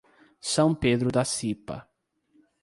[0.41, 1.87] São Pedro da Cipa